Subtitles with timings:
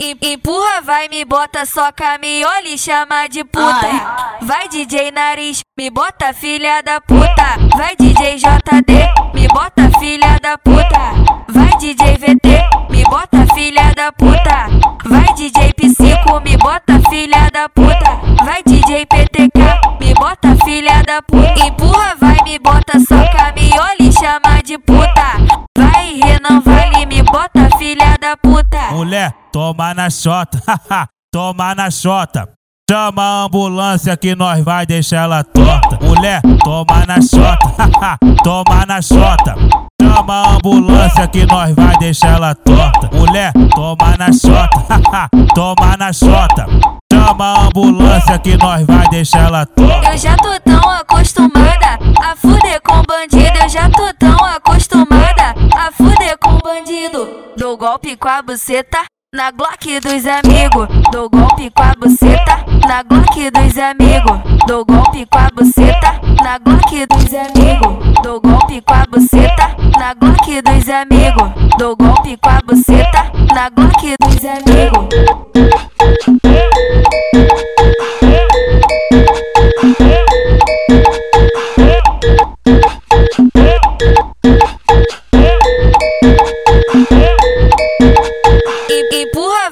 [0.00, 4.38] Empurra, vai, me bota só caminhola e chama de puta.
[4.42, 7.58] Vai DJ Nariz, me bota filha da puta.
[7.76, 8.92] Vai DJ JD,
[9.34, 11.14] me bota filha da puta.
[11.48, 14.68] Vai DJ VT, me bota filha da puta.
[15.04, 18.20] Vai DJ Psico, me bota filha da puta.
[18.44, 21.66] Vai DJ PTK, me bota filha da puta.
[21.66, 25.38] Empurra, vai, me bota só caminhola e chama de puta.
[25.76, 28.92] Vai Renan, vale, me bota filha da puta.
[28.92, 30.60] Mulher toma na chota,
[31.32, 32.48] toma na chota.
[32.90, 35.98] Chama a ambulância que nós vai deixar ela torta.
[36.02, 39.54] Mulher, toma na chota, toma na chota.
[40.00, 43.10] Chama a ambulância que nós vai deixar ela torta.
[43.14, 46.66] Mulher, toma na chota, toma na chota.
[47.12, 50.10] Chama a ambulância que nós vai deixar ela torta.
[50.10, 53.58] Eu já tô tão acostumada a fuder com bandido.
[53.62, 57.28] Eu já tô tão acostumada a fuder com bandido.
[57.54, 58.98] Dou golpe com a buceta
[59.34, 62.64] na Glock dos amigos, dou golpe com a buceta.
[62.88, 66.20] Na Glock dos amigos, dou golpe com a buceta.
[66.42, 69.76] Na Glock dos amigos, dou golpe com a buceta.
[69.98, 73.30] Na Glock dos amigos, dou golpe com a buceta.
[73.54, 75.87] Na Glock dos amigos.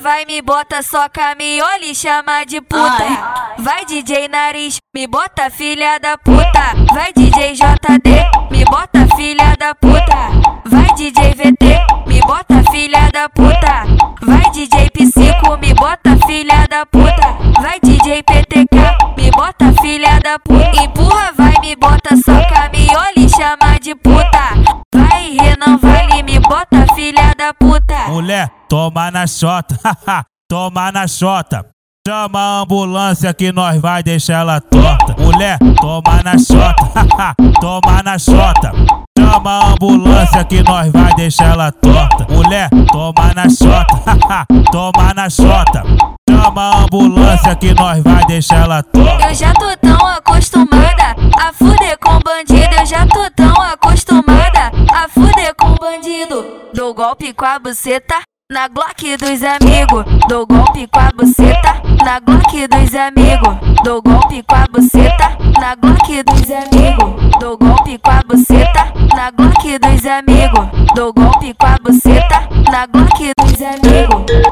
[0.00, 3.54] Vai, me bota só caminhola e chama de puta.
[3.58, 6.74] Vai DJ Nariz, me bota filha da puta.
[6.92, 8.10] Vai DJ JD,
[8.50, 10.30] me bota filha da puta.
[10.66, 13.84] Vai DJ VT, me bota filha da puta.
[14.22, 17.36] Vai DJ Psico, me bota filha da puta.
[17.60, 20.82] Vai DJ PTK, me bota filha da puta.
[20.82, 24.54] Empurra, vai, me bota só caminhola e chama de puta.
[24.94, 28.08] Vai Renan, vale, me bota filha da puta.
[28.08, 29.78] Mulher, toma na chota,
[30.48, 31.66] toma na chota.
[32.06, 35.20] Chama a ambulância que nós vai deixar ela torta.
[35.20, 38.72] Mulher, toma na chota, toma na chota.
[39.18, 42.26] Chama a ambulância que nós vai deixar ela torta.
[42.32, 45.82] Mulher, toma na chota, toma na chota.
[46.30, 49.28] Chama a ambulância que nós vai deixar ela torta.
[49.28, 52.72] Eu já tô tão acostumada a fuder com bandido.
[52.78, 56.46] Eu já tô tão acostumada a fuder com bandido.
[56.72, 58.14] Dou golpe com a buceta.
[58.48, 61.82] Na Glock dos amigos, dou golpe com a buceta.
[62.04, 65.36] Na Glock dos amigos, dou golpe com a buceta.
[65.60, 68.92] Na Glock dos amigos, dou golpe com a buceta.
[69.16, 72.48] Na Glock dos amigos, dou golpe com a buceta.
[72.70, 74.45] Na Glock dos amigos.